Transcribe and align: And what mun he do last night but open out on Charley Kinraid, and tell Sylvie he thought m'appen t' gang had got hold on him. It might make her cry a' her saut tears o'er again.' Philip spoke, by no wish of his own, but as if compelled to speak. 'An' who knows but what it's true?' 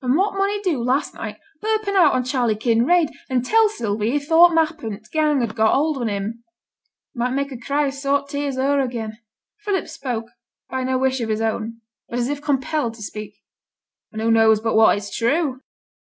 And 0.00 0.16
what 0.16 0.32
mun 0.32 0.48
he 0.48 0.58
do 0.62 0.82
last 0.82 1.12
night 1.12 1.38
but 1.60 1.68
open 1.78 1.96
out 1.96 2.14
on 2.14 2.24
Charley 2.24 2.54
Kinraid, 2.56 3.10
and 3.28 3.44
tell 3.44 3.68
Sylvie 3.68 4.12
he 4.12 4.18
thought 4.18 4.54
m'appen 4.54 4.92
t' 5.02 5.08
gang 5.12 5.42
had 5.42 5.54
got 5.54 5.74
hold 5.74 5.98
on 5.98 6.08
him. 6.08 6.42
It 7.14 7.18
might 7.18 7.34
make 7.34 7.50
her 7.50 7.58
cry 7.58 7.82
a' 7.82 7.84
her 7.88 7.92
saut 7.92 8.30
tears 8.30 8.56
o'er 8.56 8.80
again.' 8.80 9.18
Philip 9.58 9.86
spoke, 9.88 10.28
by 10.70 10.82
no 10.82 10.96
wish 10.96 11.20
of 11.20 11.28
his 11.28 11.42
own, 11.42 11.82
but 12.08 12.18
as 12.18 12.28
if 12.30 12.40
compelled 12.40 12.94
to 12.94 13.02
speak. 13.02 13.42
'An' 14.14 14.20
who 14.20 14.30
knows 14.30 14.60
but 14.60 14.76
what 14.76 14.96
it's 14.96 15.14
true?' 15.14 15.60